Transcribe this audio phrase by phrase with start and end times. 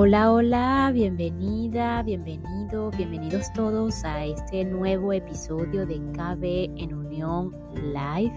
[0.00, 8.32] Hola, hola, bienvenida, bienvenido, bienvenidos todos a este nuevo episodio de KB en Unión Live,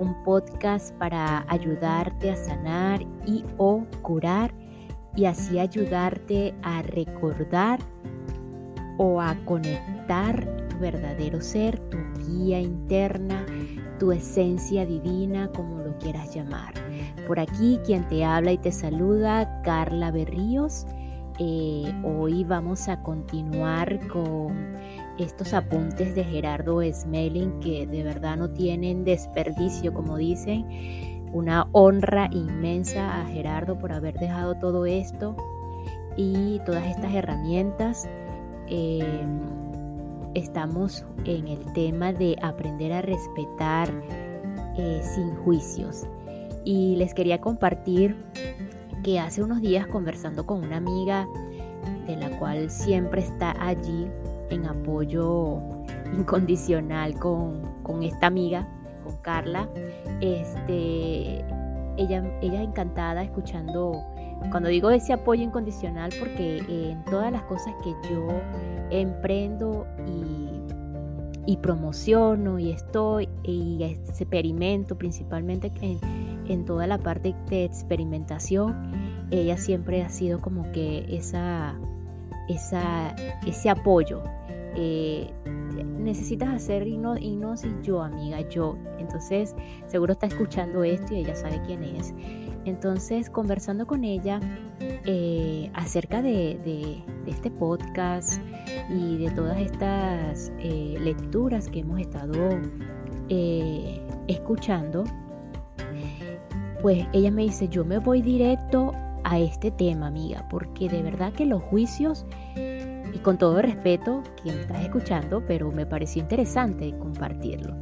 [0.00, 4.52] un podcast para ayudarte a sanar y o curar
[5.14, 7.78] y así ayudarte a recordar
[8.98, 13.46] o a conectar tu verdadero ser, tu guía interna,
[14.00, 16.74] tu esencia divina, como lo quieras llamar.
[17.26, 20.86] Por aquí quien te habla y te saluda, Carla Berríos.
[21.38, 24.76] Eh, hoy vamos a continuar con
[25.18, 30.66] estos apuntes de Gerardo Smelling que de verdad no tienen desperdicio, como dicen.
[31.32, 35.34] Una honra inmensa a Gerardo por haber dejado todo esto
[36.16, 38.08] y todas estas herramientas.
[38.68, 39.24] Eh,
[40.34, 43.88] estamos en el tema de aprender a respetar
[44.76, 46.06] eh, sin juicios.
[46.64, 48.16] Y les quería compartir
[49.02, 51.26] que hace unos días conversando con una amiga
[52.06, 54.08] de la cual siempre está allí
[54.50, 55.58] en apoyo
[56.16, 58.68] incondicional con, con esta amiga,
[59.04, 59.68] con Carla,
[60.20, 61.44] este,
[61.96, 64.04] ella, ella encantada escuchando
[64.50, 68.26] cuando digo ese apoyo incondicional, porque en todas las cosas que yo
[68.90, 76.00] emprendo y, y promociono y estoy y experimento principalmente en,
[76.46, 78.92] en toda la parte de experimentación,
[79.30, 81.74] ella siempre ha sido como que esa,
[82.48, 83.14] esa,
[83.46, 84.22] ese apoyo.
[84.74, 85.30] Eh,
[85.98, 88.76] necesitas hacer y y no yo, amiga, yo.
[88.98, 89.54] Entonces,
[89.86, 92.14] seguro está escuchando esto y ella sabe quién es.
[92.64, 94.40] Entonces, conversando con ella
[94.80, 98.40] eh, acerca de, este podcast
[98.90, 102.34] y de todas estas eh, lecturas que hemos estado
[104.28, 105.04] escuchando,
[106.82, 108.92] pues ella me dice, yo me voy directo
[109.24, 114.58] a este tema, amiga, porque de verdad que los juicios, y con todo respeto, quien
[114.58, 117.76] estás escuchando, pero me pareció interesante compartirlo,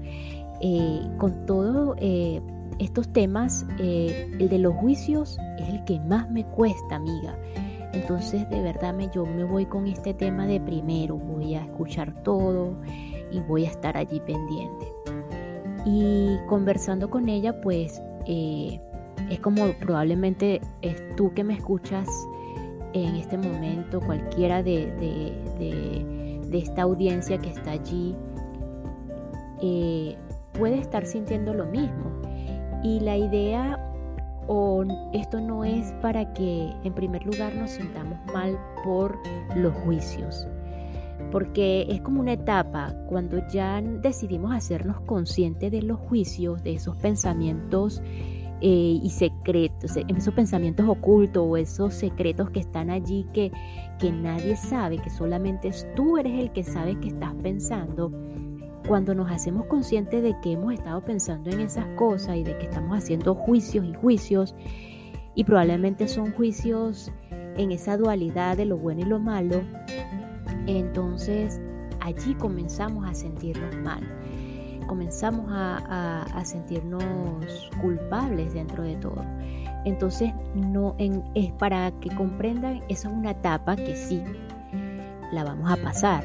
[1.19, 1.97] con todo
[2.81, 7.37] estos temas, eh, el de los juicios es el que más me cuesta, amiga.
[7.93, 12.23] Entonces, de verdad, me, yo me voy con este tema de primero, voy a escuchar
[12.23, 12.77] todo
[13.33, 14.87] y voy a estar allí pendiente.
[15.85, 18.81] Y conversando con ella, pues eh,
[19.29, 22.09] es como probablemente es tú que me escuchas
[22.93, 24.93] en este momento, cualquiera de,
[26.53, 28.17] esta audiencia que está allí,
[29.63, 30.17] eh,
[30.53, 32.11] puede estar sintiendo lo mismo.
[32.83, 33.79] Y la idea
[34.47, 39.17] o esto no es para que en primer lugar nos sintamos mal por
[39.55, 40.49] los juicios,
[41.31, 46.97] porque es como una etapa cuando ya decidimos hacernos conscientes de los juicios, de esos
[46.97, 48.03] pensamientos
[48.63, 53.51] eh, y secretos, esos pensamientos ocultos o esos secretos que están allí que,
[53.99, 58.13] que nadie sabe, que solamente tú eres el que sabe que estás pensando.
[58.87, 62.65] Cuando nos hacemos conscientes de que hemos estado pensando en esas cosas y de que
[62.65, 64.55] estamos haciendo juicios y juicios,
[65.35, 67.13] y probablemente son juicios
[67.57, 69.63] en esa dualidad de lo bueno y lo malo,
[70.67, 71.61] entonces
[72.01, 74.01] allí comenzamos a sentirnos mal,
[74.91, 79.25] comenzamos a, sentirnos culpables dentro de todo.
[79.85, 84.21] Entonces, no es para que comprendan, esa es una etapa que sí
[85.31, 86.25] la vamos a pasar,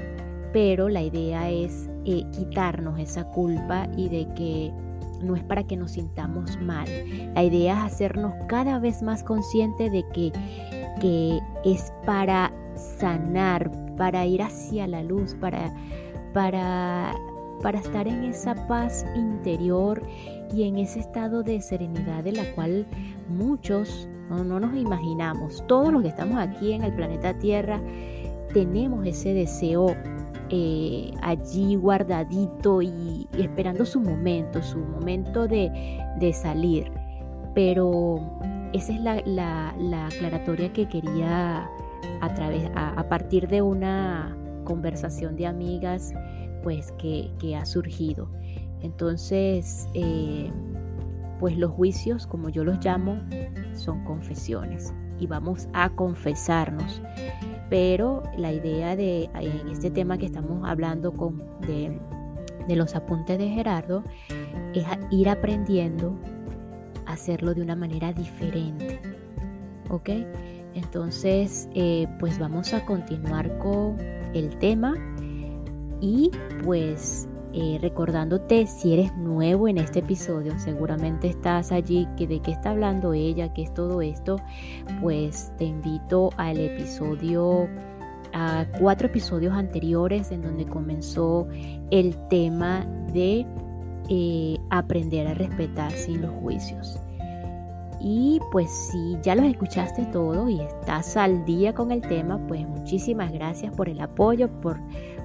[0.52, 4.74] pero la idea es eh, quitarnos esa culpa y de que
[5.22, 6.88] no es para que nos sintamos mal.
[7.36, 10.32] La idea es hacernos cada vez más conscientes de que,
[11.00, 15.72] que es para sanar, para ir hacia la luz, para,
[16.34, 17.14] para,
[17.61, 20.01] para estar en esa paz interior
[20.53, 22.85] y en ese estado de serenidad de la cual
[23.29, 25.63] muchos no, no nos imaginamos.
[25.67, 27.81] Todos los que estamos aquí en el planeta Tierra
[28.53, 29.95] tenemos ese deseo
[30.49, 36.91] eh, allí guardadito y, esperando su momento, su momento de, salir.
[37.55, 38.19] Pero
[38.73, 41.67] esa es la, aclaratoria que quería
[42.22, 46.13] a, través, a, partir de una conversación de amigas
[46.63, 48.29] pues que, ha surgido.
[48.81, 50.52] Entonces, eh,
[51.40, 53.19] pues los juicios, como yo los llamo,
[53.73, 57.02] son confesiones y vamos a confesarnos
[57.69, 61.99] pero la idea de en este tema que estamos hablando con, de,
[62.75, 64.03] los apuntes de Gerardo
[64.73, 66.17] es ir aprendiendo
[67.05, 68.99] a hacerlo de una manera diferente.
[69.90, 70.09] ¿Ok?
[70.73, 73.97] Entonces, eh, pues vamos a continuar con
[74.34, 74.96] el tema
[76.05, 76.29] y
[76.63, 82.52] pues eh, recordándote si eres nuevo en este episodio, seguramente estás allí, que de qué
[82.52, 84.35] está hablando ella, qué es todo esto,
[85.02, 87.67] pues te invito al episodio,
[88.34, 91.47] a cuatro episodios anteriores en donde comenzó
[91.90, 93.47] el tema de
[94.09, 96.99] eh, aprender a respetar sin los juicios.
[97.99, 102.67] Y pues si ya los escuchaste todo y estás al día con el tema, pues
[102.67, 104.79] muchísimas gracias por el apoyo, por,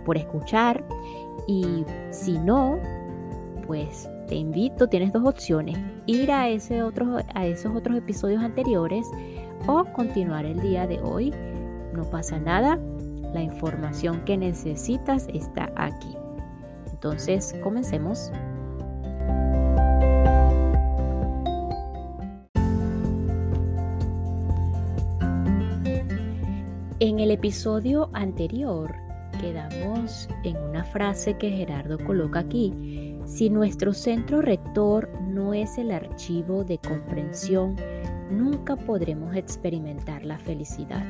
[0.05, 0.85] por escuchar.
[1.47, 2.79] Y si no,
[3.67, 5.77] pues te invito, tienes dos opciones,
[6.07, 9.07] ir a, ese otro, a esos otros episodios anteriores
[9.67, 11.35] o continuar el día de hoy.
[11.93, 12.79] No pasa nada,
[13.33, 16.17] la información que necesitas está aquí.
[16.91, 18.31] Entonces, comencemos.
[27.01, 29.10] En el episodio anterior
[29.41, 33.17] quedamos en una frase que Gerardo coloca aquí.
[33.25, 37.77] Si nuestro centro rector no es el archivo de comprensión,
[38.31, 41.05] nunca podremos experimentar la felicidad.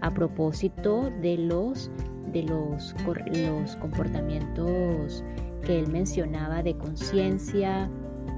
[0.00, 1.90] A propósito de los,
[2.32, 2.94] de los,
[3.32, 5.24] los comportamientos
[5.62, 7.90] que él mencionaba de conciencia,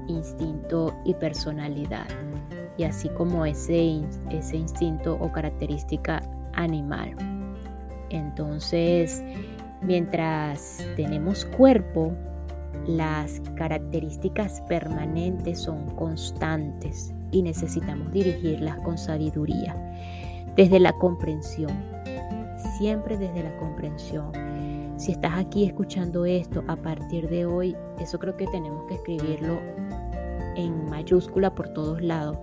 [0.07, 2.07] instinto y personalidad,
[2.77, 6.21] y así como ese, ese instinto o característica
[6.53, 7.36] animal.
[8.09, 9.23] Entonces,
[9.81, 12.13] mientras tenemos cuerpo,
[12.87, 19.75] las características permanentes son constantes y necesitamos dirigirlas con sabiduría,
[20.55, 21.71] desde la comprensión,
[22.77, 24.31] siempre desde la comprensión.
[24.97, 29.59] Si estás aquí escuchando esto a partir de hoy, eso creo que tenemos que escribirlo
[30.55, 32.37] en mayúscula por todos lados.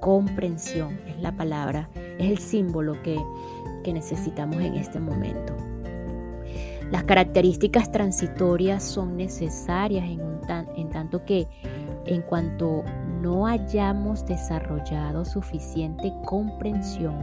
[0.00, 3.16] Comprensión es la palabra es el símbolo que,
[3.92, 5.54] necesitamos en este momento.
[6.90, 10.40] Las características transitorias son necesarias en, un
[10.76, 11.48] en tanto que
[12.06, 12.84] en cuanto
[13.20, 17.16] no hayamos desarrollado suficiente comprensión,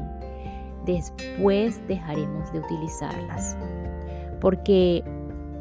[0.86, 3.56] después dejaremos de utilizarlas.
[4.40, 5.04] Porque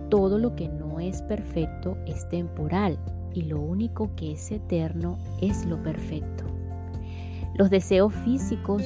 [0.08, 2.98] todo lo que no es perfecto es temporal
[3.34, 6.44] y lo único que es eterno es lo perfecto.
[7.54, 8.82] Los deseos físicos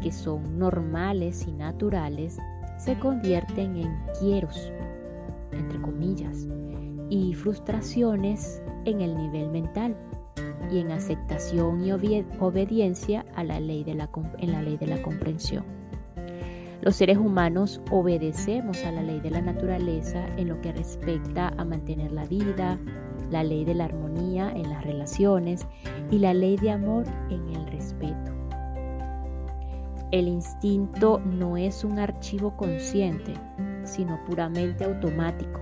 [0.00, 2.38] que son normales y naturales,
[2.78, 4.72] se convierten en quieros,
[5.52, 6.46] entre comillas,
[7.10, 9.96] y frustraciones en el nivel mental
[10.70, 14.08] y en aceptación y obediencia a la ley de la,
[14.38, 15.64] en la ley de la comprensión.
[16.82, 21.64] Los seres humanos obedecemos a la ley de la naturaleza en lo que respecta a
[21.64, 22.78] mantener la vida,
[23.30, 25.66] la ley de la armonía en las relaciones
[26.10, 28.19] y la ley de amor en el respeto.
[30.10, 33.34] El instinto no es un archivo consciente,
[33.84, 35.60] sino puramente automático.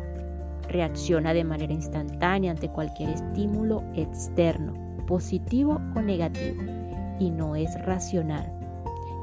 [0.68, 4.72] Reacciona de manera instantánea ante cualquier estímulo externo,
[5.06, 6.62] positivo o negativo,
[7.18, 8.50] y no es racional.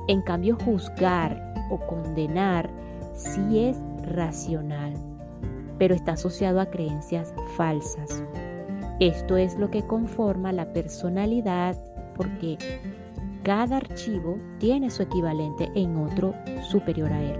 [0.08, 2.70] En cambio, juzgar o condenar
[3.16, 4.94] sí es racional,
[5.80, 8.24] pero está asociado a creencias falsas.
[9.00, 11.76] Esto es lo que conforma la personalidad
[12.16, 12.58] porque
[13.46, 16.34] cada archivo tiene su equivalente en otro
[16.64, 17.40] superior a él.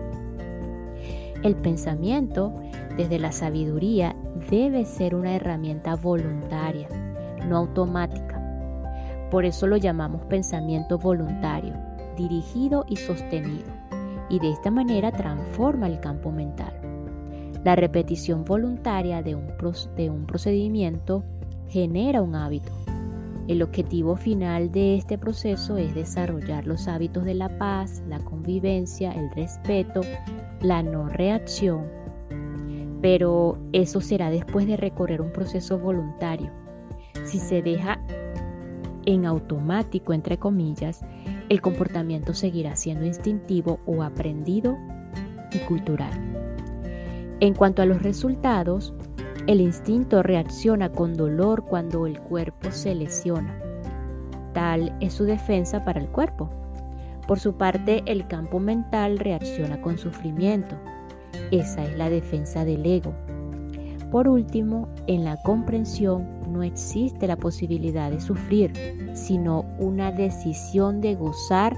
[1.42, 2.54] El pensamiento,
[2.96, 4.16] desde la sabiduría,
[4.52, 6.88] debe ser una herramienta voluntaria,
[7.50, 8.40] no automática.
[9.32, 11.74] Por eso lo llamamos pensamiento voluntario,
[12.16, 13.66] dirigido y sostenido,
[14.30, 16.74] y de esta manera transforma el campo mental.
[17.64, 19.58] La repetición voluntaria de un,
[20.28, 21.24] procedimiento
[21.68, 22.85] genera un hábito
[23.48, 29.12] el objetivo final de este proceso es desarrollar los hábitos de la paz, la convivencia,
[29.12, 30.02] el respeto,
[30.62, 31.86] la no reacción,
[33.02, 36.52] pero eso será después de recorrer un proceso voluntario.
[37.24, 38.00] Si se deja
[39.06, 41.02] en automático, entre comillas,
[41.50, 44.76] el comportamiento seguirá siendo instintivo o aprendido
[45.52, 46.12] y cultural.
[47.42, 48.94] En cuanto a los resultados,
[49.48, 53.60] el instinto reacciona con dolor cuando el cuerpo se lesiona.
[54.54, 56.50] Tal es su defensa para el cuerpo.
[57.28, 60.76] Por su parte, el campo mental reacciona con sufrimiento.
[61.52, 63.14] Esa es la defensa del ego.
[64.12, 68.72] Por último, en la comprensión no existe la posibilidad de sufrir,
[69.14, 71.76] sino una decisión de gozar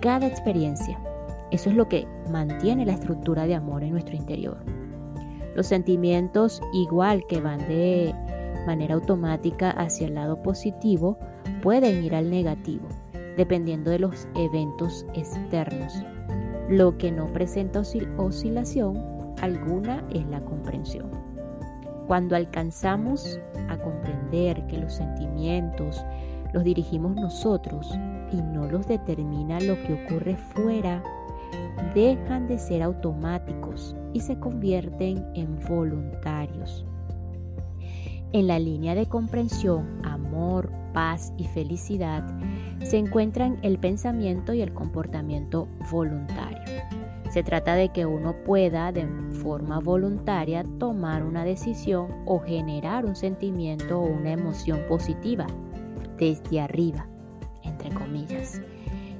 [0.00, 0.98] cada experiencia.
[1.50, 4.75] Eso es lo que mantiene la estructura de amor en nuestro interior.
[5.56, 8.14] Los sentimientos, igual que van de
[8.66, 11.18] manera automática hacia el lado positivo,
[11.62, 12.86] pueden ir al negativo,
[13.38, 15.94] dependiendo de los eventos externos.
[16.68, 17.80] Lo que no presenta
[18.18, 19.02] oscilación
[19.40, 21.10] alguna es la comprensión.
[22.06, 26.04] Cuando alcanzamos a comprender que los sentimientos
[26.52, 27.98] los dirigimos nosotros
[28.30, 31.02] y no los determina lo que ocurre fuera,
[31.94, 36.86] dejan de ser automáticos y se convierten en voluntarios.
[38.32, 42.24] En la línea de comprensión, amor, paz y felicidad
[42.82, 46.58] se encuentran el pensamiento y el comportamiento voluntario.
[47.28, 49.06] Se trata de que uno pueda de
[49.42, 55.46] forma voluntaria tomar una decisión o generar un sentimiento o una emoción positiva
[56.16, 57.06] desde arriba,
[57.64, 58.62] entre comillas.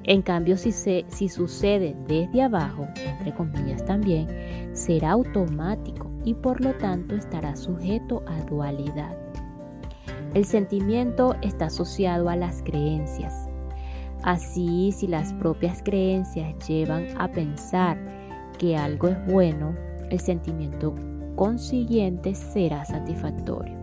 [0.06, 4.28] En cambio, si, si sucede desde abajo, entre comillas también,
[4.72, 9.16] será automático y por lo tanto estará sujeto a dualidad.
[10.32, 13.48] El sentimiento está asociado a las creencias.
[14.22, 17.98] Así, si las propias creencias llevan a pensar
[18.58, 19.74] que algo es bueno,
[20.10, 20.94] el sentimiento
[21.34, 23.76] consiguiente será satisfactorio.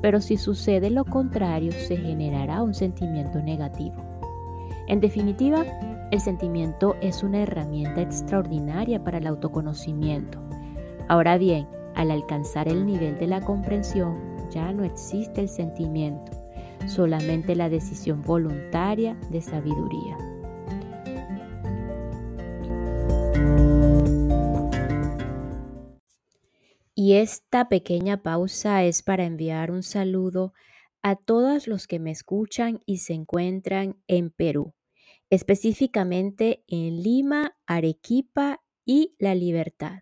[0.00, 4.07] Pero si sucede lo contrario, se generará un sentimiento negativo.
[4.88, 5.66] En definitiva,
[6.10, 10.40] el sentimiento es una herramienta extraordinaria para el autoconocimiento.
[11.08, 14.18] Ahora bien, al alcanzar el nivel de la comprensión,
[14.50, 16.32] ya no existe el sentimiento,
[16.86, 20.16] solamente la decisión voluntaria de sabiduría.
[26.94, 30.54] Y esta pequeña pausa es para enviar un saludo
[31.02, 34.74] a todos los que me escuchan y se encuentran en Perú,
[35.30, 40.00] específicamente en Lima, Arequipa y La Libertad.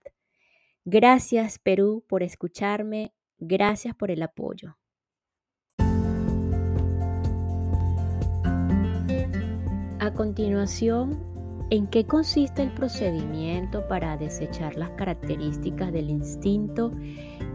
[0.85, 4.79] Gracias Perú por escucharme, gracias por el apoyo.
[9.99, 11.37] A continuación,
[11.69, 16.93] ¿En qué consiste el procedimiento para desechar las características del instinto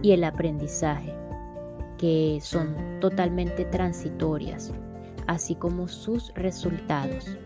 [0.02, 1.16] y el aprendizaje,
[1.98, 4.74] que son totalmente transitorias,
[5.28, 7.38] así como sus resultados?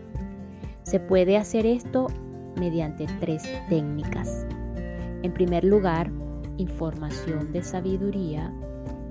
[0.86, 2.06] Se puede hacer esto
[2.54, 4.46] mediante tres técnicas.
[5.24, 6.12] En primer lugar,
[6.58, 8.52] información de sabiduría.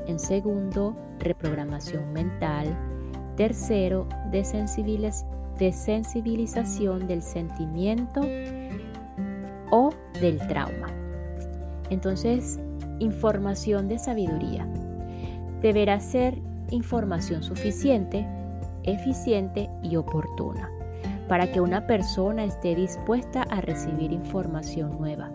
[0.08, 2.68] En segundo, reprogramación mental.
[3.36, 8.22] Tercero, desensibilización de sensibilización del sentimiento
[9.70, 9.90] o
[10.22, 10.88] del trauma.
[11.90, 12.58] Entonces,
[13.00, 14.66] información de sabiduría.
[15.62, 16.42] Deberá ser
[16.72, 18.26] información suficiente,
[18.84, 20.75] eficiente y oportuna
[21.28, 25.32] para que una persona esté dispuesta a recibir información nueva.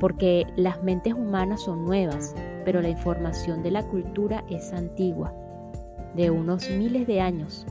[0.00, 2.34] Porque las mentes humanas son nuevas,
[2.64, 5.32] pero la información de la cultura es antigua,
[6.14, 7.66] de unos miles de años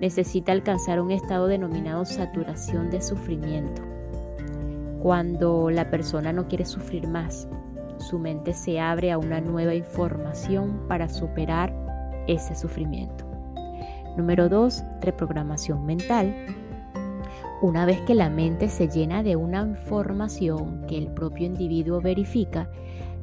[0.00, 3.82] necesita alcanzar un estado denominado saturación de sufrimiento.
[5.00, 7.48] Cuando la persona no quiere sufrir más,
[7.98, 11.72] su mente se abre a una nueva información para superar
[12.26, 13.33] ese sufrimiento.
[14.16, 14.84] Número 2.
[15.00, 16.32] Reprogramación mental.
[17.60, 22.70] Una vez que la mente se llena de una información que el propio individuo verifica,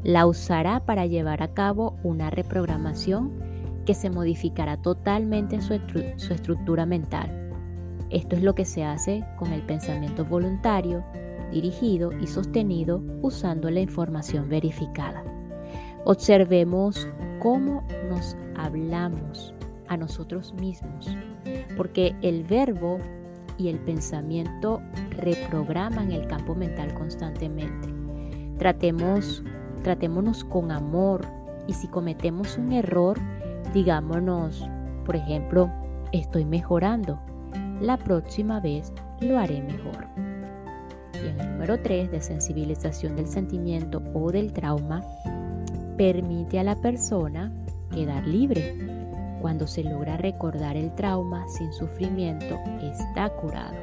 [0.04, 3.32] la usará para llevar a cabo una reprogramación
[3.86, 5.80] que se modificará totalmente su,
[6.18, 7.30] su estructura mental.
[8.10, 11.06] Esto es lo que se hace con el pensamiento voluntario,
[11.54, 15.24] dirigido y sostenido usando la información verificada.
[16.04, 17.08] Observemos
[17.40, 19.54] cómo nos hablamos
[19.92, 21.16] a nosotros mismos,
[21.78, 22.98] porque el verbo
[23.58, 24.82] y el pensamiento
[25.12, 27.90] reprograman el campo mental constantemente.
[28.58, 29.44] Tratemos,
[29.84, 31.28] tratémonos con amor
[31.68, 33.20] y si cometemos un error,
[33.74, 34.68] Digámonos,
[35.06, 35.72] por ejemplo,
[36.12, 37.20] estoy mejorando.
[37.80, 40.08] La próxima vez lo haré mejor.
[41.14, 45.02] Y en el número 3 de sensibilización del sentimiento o del trauma,
[45.96, 47.50] permite a la persona
[47.94, 48.91] quedar libre.
[49.42, 53.76] Cuando se logra recordar el trauma sin sufrimiento, está curado.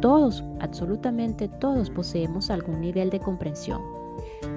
[0.00, 4.00] Todos, absolutamente todos, poseemos algún nivel de comprensión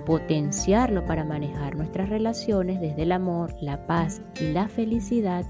[0.05, 5.45] potenciarlo para manejar nuestras relaciones desde el amor, la paz y la felicidad,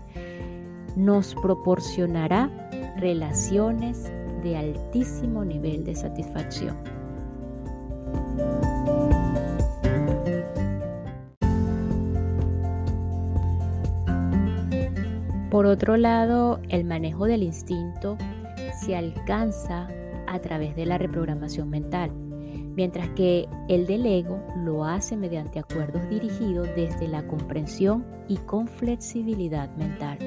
[0.95, 2.49] nos proporcionará
[2.97, 4.11] relaciones
[4.43, 6.92] de altísimo nivel de satisfacción.
[15.53, 18.17] Por otro lado, el manejo del instinto
[18.81, 19.87] se alcanza
[20.27, 22.11] a través de la reprogramación mental
[22.75, 28.67] mientras que el del ego lo hace mediante acuerdos dirigidos desde la comprensión y con
[28.67, 30.17] flexibilidad mental.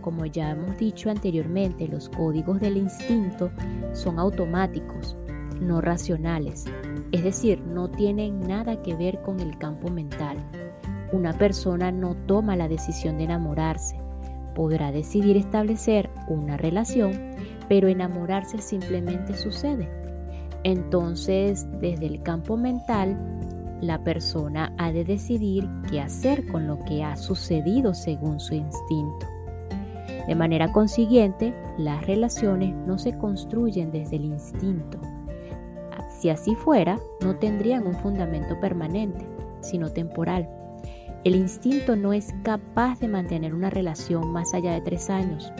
[0.00, 3.50] Como ya hemos dicho anteriormente, los códigos del instinto
[3.94, 5.16] son automáticos,
[5.60, 6.66] no racionales,
[7.10, 10.36] Es decir, no tienen nada que ver con el campo mental.
[11.12, 13.96] Una persona no toma la decisión de enamorarse.
[14.56, 17.12] Podrá decidir establecer una relación,
[17.68, 19.88] pero enamorarse simplemente sucede.
[20.64, 23.16] Entonces, desde el campo mental,
[23.80, 29.26] la persona ha de decidir qué hacer con lo que ha sucedido según su instinto.
[30.26, 34.98] De manera consiguiente, las relaciones no se construyen desde el instinto.
[36.18, 39.26] Si así fuera, no tendrían un fundamento permanente,
[39.60, 40.48] sino temporal.
[41.26, 45.52] El instinto no es capaz de mantener una relación más allá de tres años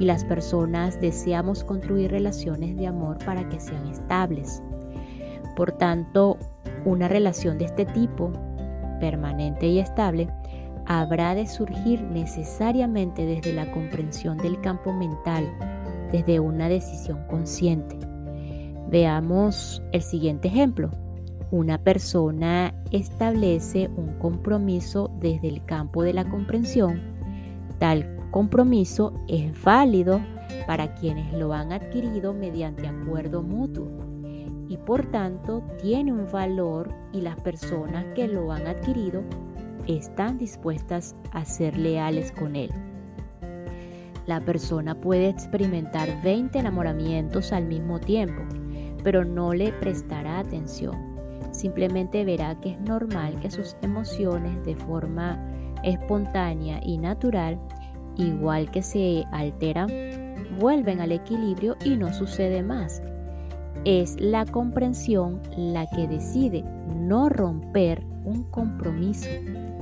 [0.00, 4.60] y las personas deseamos construir relaciones de amor para que sean estables.
[5.54, 6.38] Por tanto,
[6.84, 8.32] una relación de este tipo,
[8.98, 10.28] permanente y estable,
[10.86, 15.48] habrá de surgir necesariamente desde la comprensión del campo mental,
[16.10, 17.96] desde una decisión consciente.
[18.88, 20.90] Veamos el siguiente ejemplo.
[21.52, 27.02] Una persona establece un compromiso desde el campo de la comprensión.
[27.78, 30.22] Tal compromiso es válido
[30.66, 33.86] para quienes lo han adquirido mediante acuerdo mutuo
[34.66, 39.22] y por tanto tiene un valor y las personas que lo han adquirido
[39.86, 42.70] están dispuestas a ser leales con él.
[44.24, 48.40] La persona puede experimentar 20 enamoramientos al mismo tiempo,
[49.04, 51.11] pero no le prestará atención.
[51.52, 55.38] Simplemente verá que es normal que sus emociones de forma
[55.84, 57.58] espontánea y natural,
[58.16, 59.88] igual que se alteran,
[60.58, 63.02] vuelven al equilibrio y no sucede más.
[63.84, 66.64] Es la comprensión la que decide
[66.96, 69.28] no romper un compromiso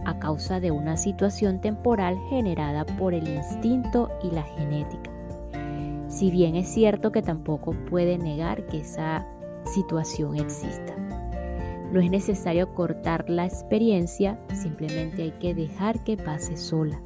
[0.06, 5.10] a causa de una situación temporal generada por el instinto y la genética.
[6.08, 9.26] Si bien es cierto que tampoco puede negar que esa
[9.64, 10.94] situación exista.
[11.92, 17.00] No es necesario cortar la experiencia, simplemente hay que dejar que pase sola.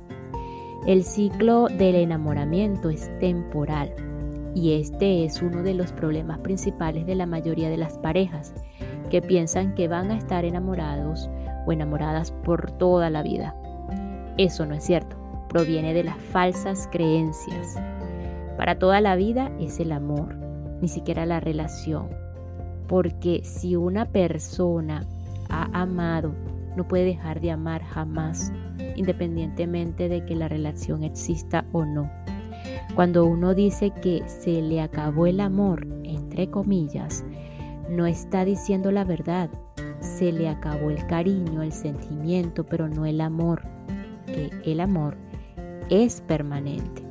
[0.86, 3.94] El ciclo del enamoramiento es temporal
[4.54, 8.52] y este es uno de los problemas principales de la mayoría de las parejas
[9.10, 11.30] que piensan que van a estar enamorados
[11.66, 13.56] o enamoradas por toda la vida.
[14.36, 15.16] Eso no es cierto,
[15.48, 17.80] proviene de las falsas creencias.
[18.58, 20.36] Para toda la vida es el amor,
[20.82, 22.23] ni siquiera la relación.
[22.88, 25.06] Porque si una persona
[25.48, 26.34] ha amado,
[26.76, 28.52] no puede dejar de amar jamás,
[28.96, 32.10] independientemente de que la relación exista o no.
[32.94, 37.24] Cuando uno dice que se le acabó el amor, entre comillas,
[37.88, 39.50] no está diciendo la verdad.
[40.00, 43.62] Se le acabó el cariño, el sentimiento, pero no el amor,
[44.26, 45.16] que el amor
[45.90, 47.02] es permanente.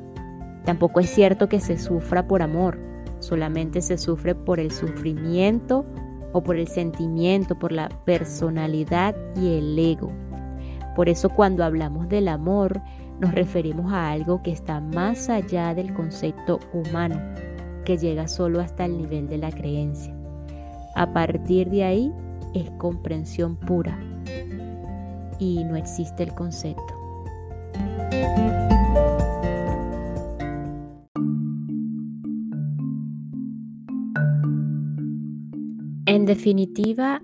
[0.64, 2.80] Tampoco es cierto que se sufra por amor,
[3.24, 5.86] solamente se sufre por el sufrimiento
[6.34, 10.12] o por el sentimiento, por la personalidad y el ego.
[10.96, 12.82] Por eso cuando hablamos del amor,
[13.20, 17.20] nos referimos a algo que está más allá del concepto humano,
[17.86, 20.14] que llega solo hasta el nivel de la creencia.
[20.96, 22.14] A partir de ahí
[22.54, 23.98] es comprensión pura
[25.40, 26.94] y no existe el concepto.
[36.14, 37.24] En definitiva,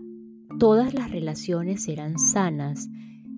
[0.58, 2.90] todas las relaciones serán sanas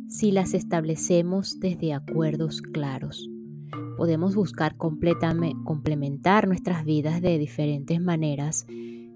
[0.07, 3.29] si las establecemos desde acuerdos claros.
[3.97, 8.65] Podemos buscar complementar nuestras vidas de diferentes maneras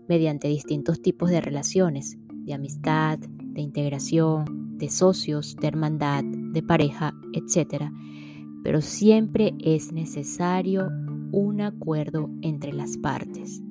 [0.10, 7.14] mediante distintos tipos de relaciones, de amistad, de integración, de socios, de hermandad, de pareja,
[7.32, 7.86] etc.
[8.62, 10.90] Pero siempre es necesario
[11.32, 13.62] un acuerdo entre las partes.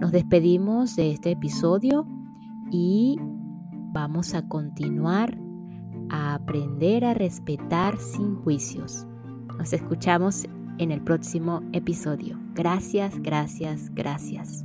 [0.00, 2.06] Nos despedimos de este episodio
[2.70, 3.16] y
[3.92, 5.38] vamos a continuar
[6.10, 9.06] a aprender a respetar sin juicios.
[9.58, 10.46] Nos escuchamos
[10.78, 12.38] en el próximo episodio.
[12.54, 14.64] Gracias, gracias, gracias.